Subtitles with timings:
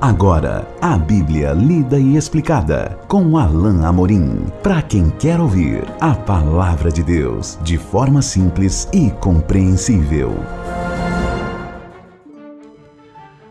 [0.00, 4.46] Agora, a Bíblia lida e explicada com Alain Amorim.
[4.62, 10.36] Para quem quer ouvir a palavra de Deus de forma simples e compreensível.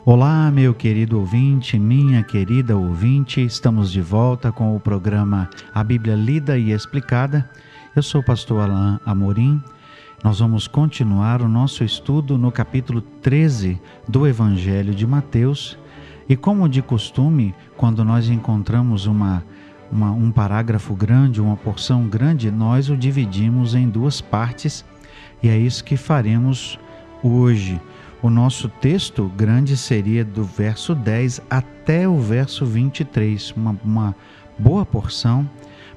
[0.05, 6.16] Olá, meu querido ouvinte, minha querida ouvinte, estamos de volta com o programa A Bíblia
[6.16, 7.50] Lida e Explicada.
[7.93, 9.61] Eu sou o pastor Alain Amorim.
[10.23, 13.77] Nós vamos continuar o nosso estudo no capítulo 13
[14.07, 15.77] do Evangelho de Mateus
[16.29, 19.43] e como de costume, quando nós encontramos uma,
[19.91, 24.83] uma, um parágrafo grande, uma porção grande, nós o dividimos em duas partes
[25.41, 26.77] e é isso que faremos
[27.23, 27.79] hoje.
[28.21, 34.16] O nosso texto grande seria do verso 10 até o verso 23, uma, uma
[34.57, 35.47] boa porção,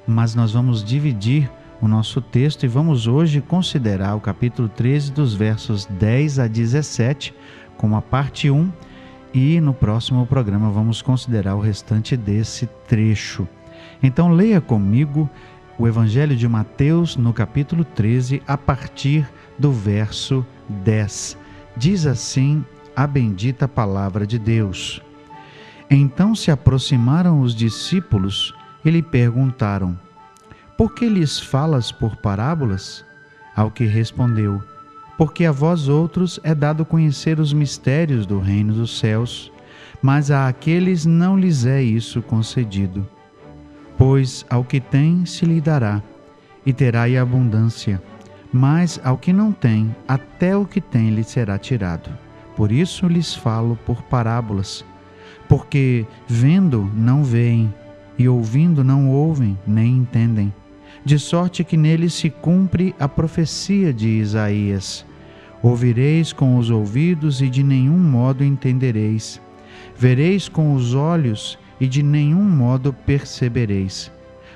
[0.07, 1.49] mas nós vamos dividir
[1.81, 7.33] o nosso texto e vamos hoje considerar o capítulo 13, dos versos 10 a 17,
[7.75, 8.71] como a parte 1
[9.33, 13.47] e no próximo programa vamos considerar o restante desse trecho.
[14.03, 15.29] Então leia comigo
[15.77, 21.37] o Evangelho de Mateus no capítulo 13, a partir do verso 10.
[21.75, 22.63] Diz assim
[22.95, 25.01] a bendita palavra de Deus.
[25.89, 28.53] Então se aproximaram os discípulos
[28.83, 29.97] e lhe perguntaram:
[30.77, 33.05] Por que lhes falas por parábolas?
[33.55, 34.61] Ao que respondeu:
[35.21, 39.51] porque a vós outros é dado conhecer os mistérios do reino dos céus,
[40.01, 43.07] mas a aqueles não lhes é isso concedido.
[43.99, 46.01] Pois ao que tem se lhe dará,
[46.65, 48.01] e terá e abundância,
[48.51, 52.09] mas ao que não tem, até o que tem lhe será tirado.
[52.55, 54.83] Por isso lhes falo por parábolas,
[55.47, 57.71] porque vendo não veem,
[58.17, 60.51] e ouvindo não ouvem, nem entendem,
[61.05, 65.05] de sorte que neles se cumpre a profecia de Isaías
[65.63, 69.39] Ouvireis com os ouvidos e de nenhum modo entendereis.
[69.95, 74.11] Vereis com os olhos e de nenhum modo percebereis.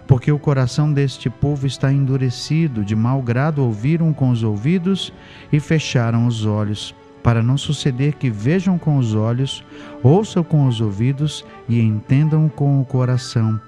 [0.08, 5.12] Porque o coração deste povo está endurecido, de mau grado ouviram com os ouvidos
[5.52, 6.94] e fecharam os olhos,
[7.24, 9.63] para não suceder que vejam com os olhos,
[10.03, 13.59] ouçam com os ouvidos e entendam com o coração,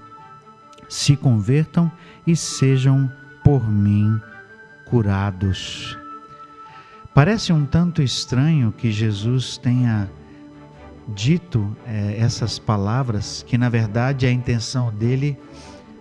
[0.88, 1.92] se convertam
[2.26, 3.12] e sejam
[3.44, 4.20] por mim
[4.86, 5.98] curados.
[7.18, 10.08] Parece um tanto estranho que Jesus tenha
[11.08, 15.36] dito é, essas palavras, que na verdade a intenção dele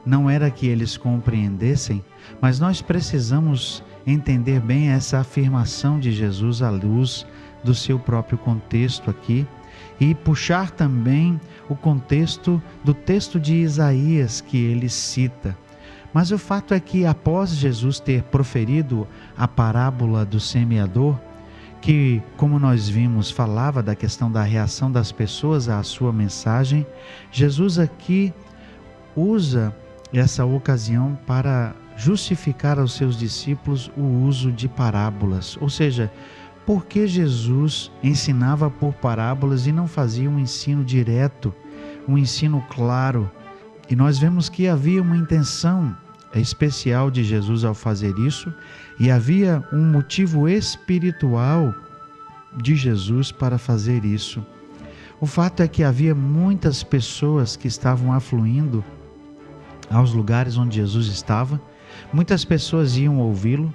[0.04, 2.04] não era que eles compreendessem,
[2.38, 7.26] mas nós precisamos entender bem essa afirmação de Jesus à luz
[7.64, 9.46] do seu próprio contexto aqui
[9.98, 15.56] e puxar também o contexto do texto de Isaías que ele cita.
[16.12, 19.06] Mas o fato é que após Jesus ter proferido
[19.36, 21.18] a parábola do semeador,
[21.80, 26.86] que, como nós vimos, falava da questão da reação das pessoas à sua mensagem,
[27.30, 28.32] Jesus aqui
[29.14, 29.74] usa
[30.12, 36.12] essa ocasião para justificar aos seus discípulos o uso de parábolas, ou seja,
[36.66, 41.54] por que Jesus ensinava por parábolas e não fazia um ensino direto,
[42.08, 43.30] um ensino claro?
[43.88, 45.96] E nós vemos que havia uma intenção
[46.34, 48.52] especial de Jesus ao fazer isso
[48.98, 51.74] e havia um motivo espiritual
[52.56, 54.44] de Jesus para fazer isso.
[55.20, 58.84] O fato é que havia muitas pessoas que estavam afluindo
[59.90, 61.60] aos lugares onde Jesus estava,
[62.12, 63.72] muitas pessoas iam ouvi-lo.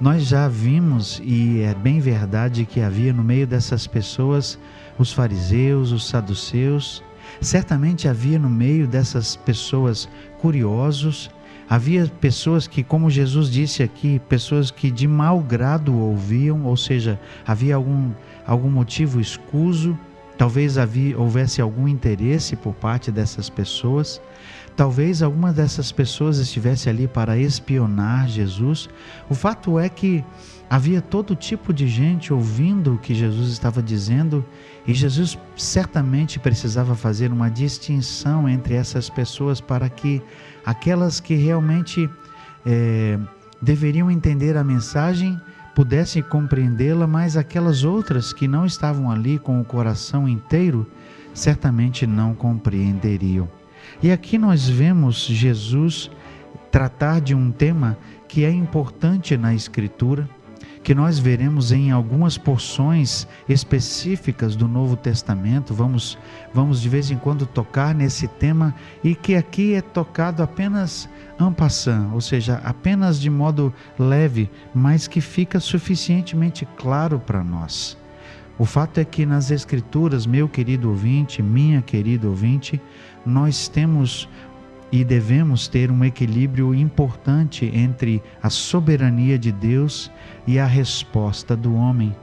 [0.00, 4.58] Nós já vimos, e é bem verdade, que havia no meio dessas pessoas
[4.98, 7.02] os fariseus, os saduceus,
[7.40, 10.08] certamente havia no meio dessas pessoas
[10.38, 11.30] curiosos,
[11.68, 17.18] Havia pessoas que, como Jesus disse aqui, pessoas que de mau grado ouviam, ou seja,
[17.46, 18.10] havia algum,
[18.46, 19.98] algum motivo escuso,
[20.36, 24.20] talvez havia, houvesse algum interesse por parte dessas pessoas,
[24.76, 28.88] talvez alguma dessas pessoas estivesse ali para espionar Jesus.
[29.28, 30.24] O fato é que
[30.68, 34.44] havia todo tipo de gente ouvindo o que Jesus estava dizendo
[34.86, 40.22] e Jesus certamente precisava fazer uma distinção entre essas pessoas para que
[40.64, 42.08] aquelas que realmente
[42.66, 43.18] é,
[43.62, 45.40] deveriam entender a mensagem
[45.74, 50.86] pudessem compreendê-la, mas aquelas outras que não estavam ali com o coração inteiro
[51.32, 53.48] certamente não compreenderiam.
[54.04, 56.10] E aqui nós vemos Jesus
[56.70, 57.96] tratar de um tema
[58.28, 60.28] que é importante na Escritura
[60.82, 65.72] que nós veremos em algumas porções específicas do Novo Testamento.
[65.72, 66.18] Vamos,
[66.52, 71.08] vamos de vez em quando tocar nesse tema e que aqui é tocado apenas
[71.40, 77.96] en passant, ou seja, apenas de modo leve, mas que fica suficientemente claro para nós.
[78.56, 82.80] O fato é que nas Escrituras, meu querido ouvinte, minha querida ouvinte,
[83.24, 84.28] nós temos
[84.92, 90.10] e devemos ter um equilíbrio importante entre a soberania de Deus
[90.46, 92.14] e a resposta do homem.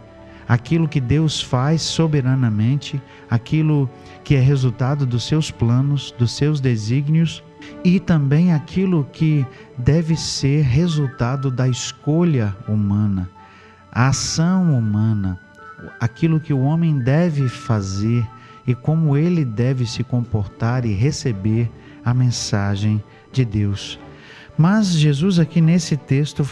[0.48, 3.89] Aquilo que Deus faz soberanamente, aquilo
[4.24, 7.44] que é resultado dos seus planos, dos seus desígnios,
[7.83, 9.45] e também aquilo que
[9.77, 13.30] deve ser resultado da escolha humana,
[13.92, 15.39] a ação humana,
[16.00, 18.25] aquilo que o homem deve fazer
[18.66, 21.69] e como ele deve se comportar e receber
[22.04, 24.00] a mensagem de Deus.
[24.58, 26.48] Mas Jesus, aqui nesse texto,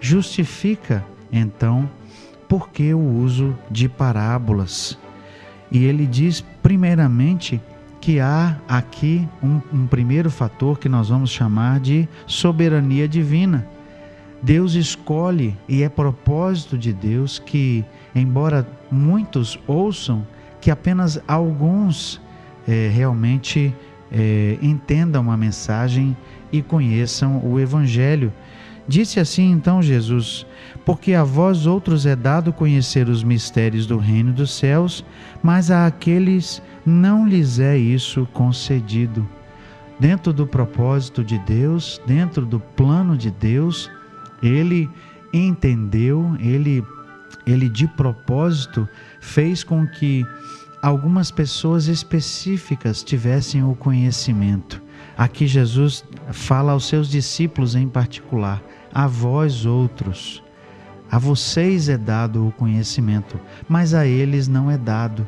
[0.00, 1.88] justifica então
[2.48, 4.98] por que o uso de parábolas.
[5.70, 7.60] E ele diz, primeiramente,
[8.00, 13.66] que há aqui um, um, primeiro fator que nós vamos chamar de soberania divina.
[14.42, 20.24] Deus escolhe e é propósito de Deus que, embora muitos ouçam,
[20.60, 22.20] que apenas alguns
[22.66, 23.74] é, realmente
[24.10, 26.16] é, entendam a mensagem
[26.52, 28.32] e conheçam o Evangelho.
[28.88, 30.46] Disse assim então Jesus:
[30.84, 35.04] Porque a vós outros é dado conhecer os mistérios do reino dos céus,
[35.42, 39.28] mas a aqueles não lhes é isso concedido.
[39.98, 43.90] Dentro do propósito de Deus, dentro do plano de Deus,
[44.42, 44.88] ele
[45.32, 46.84] entendeu, ele,
[47.46, 48.88] ele de propósito
[49.20, 50.24] fez com que
[50.82, 54.82] algumas pessoas específicas tivessem o conhecimento.
[55.16, 58.62] Aqui Jesus fala aos seus discípulos em particular:
[58.92, 60.42] a vós outros,
[61.10, 65.26] a vocês é dado o conhecimento, mas a eles não é dado.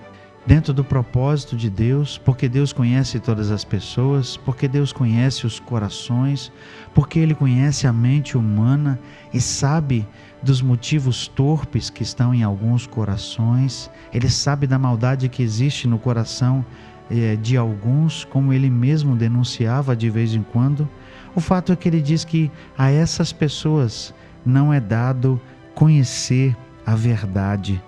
[0.49, 5.61] Dentro do propósito de Deus, porque Deus conhece todas as pessoas, porque Deus conhece os
[5.61, 6.51] corações,
[6.95, 8.99] porque Ele conhece a mente humana
[9.31, 10.09] e sabe
[10.43, 15.99] dos motivos torpes que estão em alguns corações, ele sabe da maldade que existe no
[15.99, 16.65] coração
[17.11, 20.89] eh, de alguns, como ele mesmo denunciava de vez em quando.
[21.35, 24.15] O fato é que ele diz que a essas pessoas
[24.47, 25.39] não é dado
[25.75, 26.57] conhecer
[26.87, 27.83] a verdade.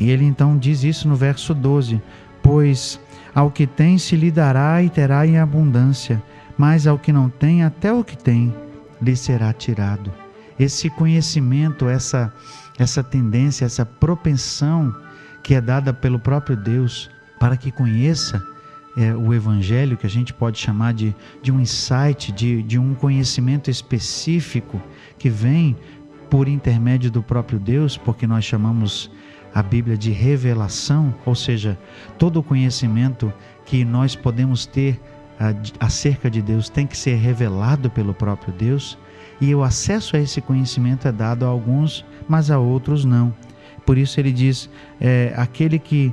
[0.00, 2.00] E ele então diz isso no verso 12:
[2.42, 2.98] Pois
[3.34, 6.22] ao que tem se lhe dará e terá em abundância,
[6.56, 8.54] mas ao que não tem, até o que tem
[9.00, 10.10] lhe será tirado.
[10.58, 12.32] Esse conhecimento, essa,
[12.78, 14.94] essa tendência, essa propensão
[15.42, 18.42] que é dada pelo próprio Deus para que conheça
[18.96, 22.94] é, o Evangelho, que a gente pode chamar de, de um insight, de, de um
[22.94, 24.80] conhecimento específico
[25.18, 25.76] que vem
[26.30, 29.10] por intermédio do próprio Deus, porque nós chamamos
[29.54, 31.78] a Bíblia de revelação, ou seja,
[32.18, 33.32] todo o conhecimento
[33.64, 35.00] que nós podemos ter
[35.78, 38.98] acerca de Deus tem que ser revelado pelo próprio Deus
[39.40, 43.34] e o acesso a esse conhecimento é dado a alguns, mas a outros não.
[43.86, 44.68] Por isso ele diz:
[45.00, 46.12] é, aquele que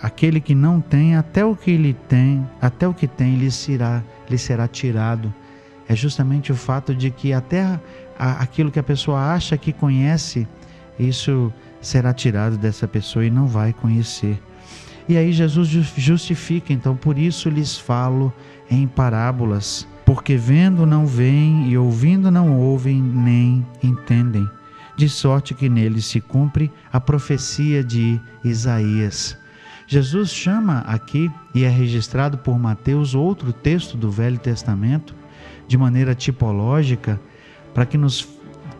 [0.00, 4.02] aquele que não tem, até o que ele tem, até o que tem, lhe será,
[4.28, 5.32] lhe será tirado.
[5.86, 7.78] É justamente o fato de que até
[8.18, 10.48] aquilo que a pessoa acha que conhece,
[10.98, 14.42] isso será tirado dessa pessoa e não vai conhecer.
[15.08, 18.32] E aí Jesus justifica, então por isso lhes falo
[18.70, 24.48] em parábolas porque vendo não veem e ouvindo não ouvem nem entendem,
[24.96, 29.36] de sorte que neles se cumpre a profecia de Isaías.
[29.86, 35.14] Jesus chama aqui, e é registrado por Mateus, outro texto do Velho Testamento,
[35.66, 37.20] de maneira tipológica,
[37.74, 38.26] para que, nos,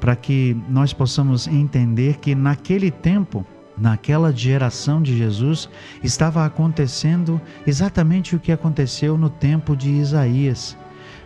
[0.01, 5.69] para que nós possamos entender que naquele tempo, naquela geração de Jesus,
[6.03, 10.77] estava acontecendo exatamente o que aconteceu no tempo de Isaías.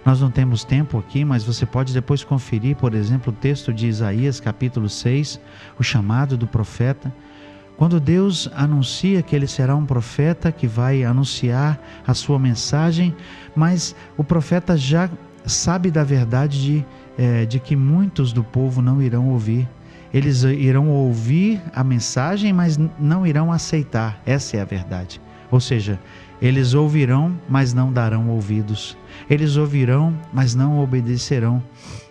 [0.04, 3.86] Nós não temos tempo aqui, mas você pode depois conferir, por exemplo, o texto de
[3.86, 5.40] Isaías, capítulo 6,
[5.78, 7.14] o chamado do profeta.
[7.76, 13.14] Quando Deus anuncia que ele será um profeta que vai anunciar a sua mensagem,
[13.54, 15.08] mas o profeta já
[15.46, 19.68] sabe da verdade de, é, de que muitos do povo não irão ouvir.
[20.12, 24.20] Eles irão ouvir a mensagem, mas não irão aceitar.
[24.26, 25.20] Essa é a verdade.
[25.50, 25.98] Ou seja,
[26.40, 28.96] eles ouvirão, mas não darão ouvidos.
[29.30, 31.62] Eles ouvirão, mas não obedecerão.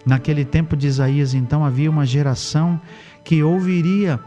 [0.06, 2.80] Naquele tempo de Isaías, então, havia uma geração
[3.24, 4.20] que ouviria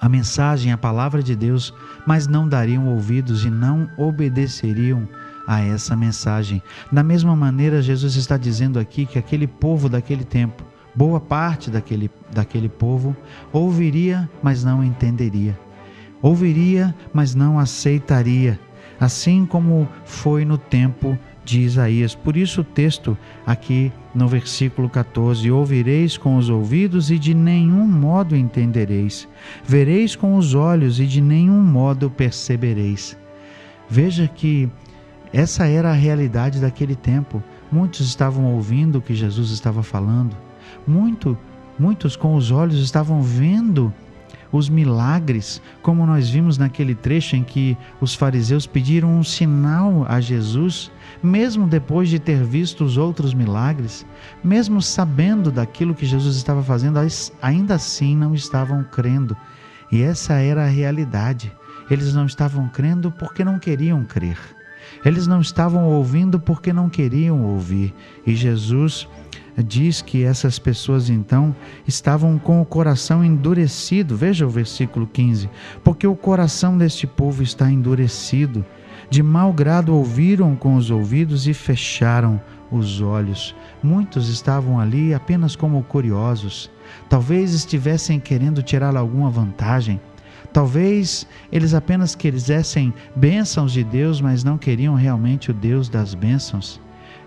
[0.00, 1.72] a mensagem, a palavra de Deus,
[2.06, 5.08] mas não dariam ouvidos e não obedeceriam
[5.46, 6.62] a essa mensagem.
[6.90, 12.10] Da mesma maneira, Jesus está dizendo aqui que aquele povo daquele tempo, boa parte daquele,
[12.32, 13.16] daquele povo,
[13.52, 15.58] ouviria, mas não entenderia.
[16.22, 18.58] Ouviria, mas não aceitaria
[19.00, 22.14] assim como foi no tempo de Isaías.
[22.14, 27.86] Por isso o texto aqui no versículo 14: Ouvireis com os ouvidos e de nenhum
[27.86, 29.28] modo entendereis,
[29.64, 33.16] vereis com os olhos e de nenhum modo percebereis.
[33.88, 34.68] Veja que
[35.34, 37.42] essa era a realidade daquele tempo.
[37.70, 40.36] Muitos estavam ouvindo o que Jesus estava falando,
[40.86, 41.36] muito,
[41.76, 43.92] muitos com os olhos estavam vendo
[44.52, 50.20] os milagres, como nós vimos naquele trecho em que os fariseus pediram um sinal a
[50.20, 54.06] Jesus, mesmo depois de ter visto os outros milagres,
[54.44, 57.00] mesmo sabendo daquilo que Jesus estava fazendo,
[57.42, 59.36] ainda assim não estavam crendo.
[59.90, 61.52] E essa era a realidade.
[61.90, 64.38] Eles não estavam crendo porque não queriam crer.
[65.04, 67.94] Eles não estavam ouvindo porque não queriam ouvir.
[68.26, 69.08] E Jesus
[69.62, 71.54] diz que essas pessoas então
[71.86, 74.16] estavam com o coração endurecido.
[74.16, 75.48] Veja o versículo 15:
[75.82, 78.64] Porque o coração deste povo está endurecido.
[79.10, 83.54] De mau grado ouviram com os ouvidos e fecharam os olhos.
[83.82, 86.70] Muitos estavam ali apenas como curiosos.
[87.08, 90.00] Talvez estivessem querendo tirar alguma vantagem.
[90.54, 96.80] Talvez eles apenas quisessem bênçãos de Deus, mas não queriam realmente o Deus das bênçãos.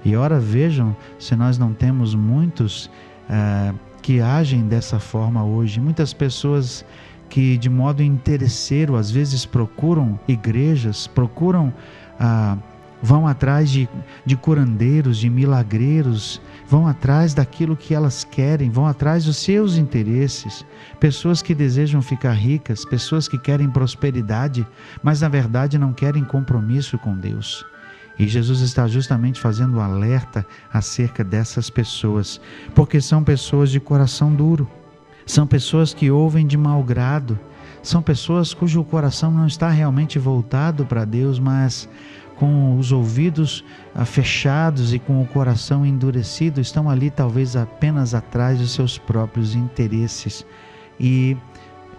[0.05, 2.85] E ora, vejam se nós não temos muitos
[3.29, 5.81] uh, que agem dessa forma hoje.
[5.81, 6.85] Muitas pessoas
[7.29, 11.73] que, de modo interesseiro, às vezes procuram igrejas, procuram.
[12.17, 13.87] Uh, vão atrás de,
[14.25, 20.65] de curandeiros, de milagreiros, vão atrás daquilo que elas querem, vão atrás dos seus interesses.
[20.99, 24.65] Pessoas que desejam ficar ricas, pessoas que querem prosperidade,
[25.01, 27.65] mas na verdade não querem compromisso com Deus.
[28.19, 32.41] E Jesus está justamente fazendo um alerta acerca dessas pessoas,
[32.73, 34.67] porque são pessoas de coração duro,
[35.25, 37.39] são pessoas que ouvem de mau grado,
[37.83, 41.87] são pessoas cujo coração não está realmente voltado para Deus, mas
[42.39, 43.63] com os ouvidos
[43.93, 49.55] ah, fechados e com o coração endurecido, estão ali talvez apenas atrás dos seus próprios
[49.55, 50.45] interesses
[50.99, 51.35] e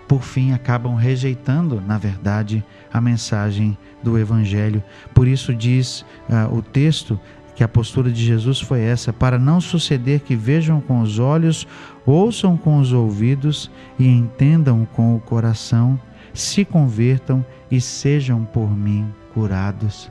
[0.07, 4.83] por fim acabam rejeitando, na verdade, a mensagem do Evangelho.
[5.13, 7.21] Por isso diz uh, o texto
[7.55, 11.67] que a postura de Jesus foi essa: para não suceder que vejam com os olhos,
[12.07, 16.01] ouçam com os ouvidos e entendam com o coração,
[16.33, 20.11] se convertam e sejam por mim curados.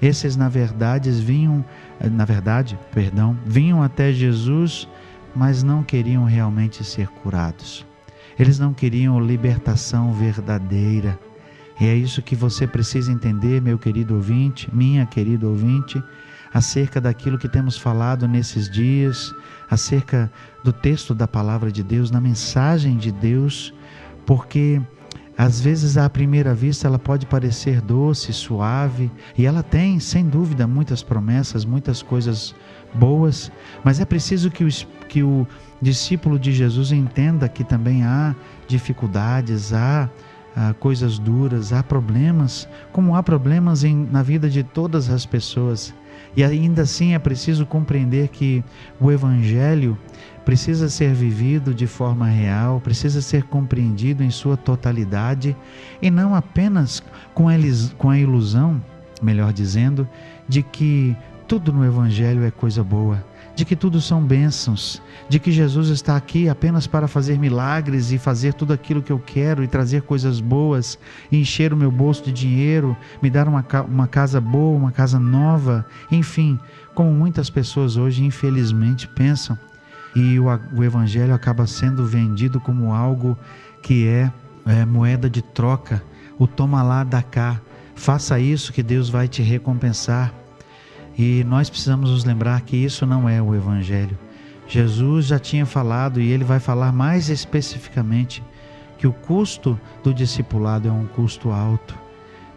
[0.00, 1.64] Esses, na verdade, vinham,
[2.00, 4.88] na verdade, perdão, vinham até Jesus,
[5.34, 7.86] mas não queriam realmente ser curados.
[8.38, 11.18] Eles não queriam libertação verdadeira.
[11.78, 16.02] E é isso que você precisa entender, meu querido ouvinte, minha querida ouvinte,
[16.52, 19.34] acerca daquilo que temos falado nesses dias,
[19.70, 20.30] acerca
[20.64, 23.72] do texto da palavra de Deus, na mensagem de Deus,
[24.26, 24.80] porque
[25.42, 30.66] às vezes, à primeira vista, ela pode parecer doce, suave, e ela tem, sem dúvida,
[30.66, 32.54] muitas promessas, muitas coisas
[32.92, 33.50] boas,
[33.82, 34.68] mas é preciso que o,
[35.08, 35.46] que o
[35.80, 38.36] discípulo de Jesus entenda que também há
[38.68, 40.10] dificuldades, há,
[40.54, 45.94] há coisas duras, há problemas, como há problemas em, na vida de todas as pessoas.
[46.36, 48.62] E ainda assim é preciso compreender que
[49.00, 49.96] o Evangelho
[50.50, 55.56] precisa ser vivido de forma real, precisa ser compreendido em sua totalidade
[56.02, 57.00] e não apenas
[57.32, 57.48] com
[58.08, 58.82] a ilusão,
[59.22, 60.08] melhor dizendo,
[60.48, 61.16] de que
[61.46, 66.16] tudo no Evangelho é coisa boa, de que tudo são bênçãos, de que Jesus está
[66.16, 70.40] aqui apenas para fazer milagres e fazer tudo aquilo que eu quero e trazer coisas
[70.40, 70.98] boas,
[71.30, 75.86] encher o meu bolso de dinheiro, me dar uma, uma casa boa, uma casa nova,
[76.10, 76.58] enfim,
[76.92, 79.56] como muitas pessoas hoje infelizmente pensam
[80.14, 83.38] e o, o evangelho acaba sendo vendido como algo
[83.82, 84.30] que é,
[84.66, 86.02] é moeda de troca,
[86.38, 87.60] o toma lá, dá cá,
[87.94, 90.32] faça isso que Deus vai te recompensar.
[91.16, 94.18] E nós precisamos nos lembrar que isso não é o evangelho.
[94.66, 98.42] Jesus já tinha falado e ele vai falar mais especificamente
[98.96, 101.98] que o custo do discipulado é um custo alto,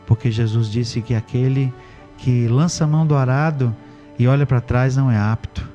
[0.05, 1.74] porque Jesus disse que aquele
[2.17, 3.75] que lança a mão do arado
[4.19, 5.73] e olha para trás não é apto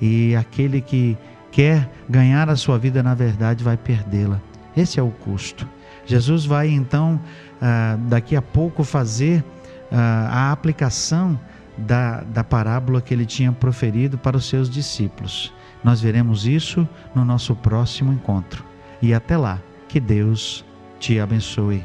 [0.00, 1.16] e aquele que
[1.50, 4.40] quer ganhar a sua vida, na verdade, vai perdê-la.
[4.76, 5.66] Esse é o custo.
[6.04, 7.20] Jesus vai então,
[7.60, 9.44] ah, daqui a pouco, fazer
[9.90, 11.38] ah, a aplicação
[11.76, 15.52] da, da parábola que ele tinha proferido para os seus discípulos.
[15.82, 18.64] Nós veremos isso no nosso próximo encontro.
[19.00, 20.64] E até lá, que Deus
[20.98, 21.84] te abençoe.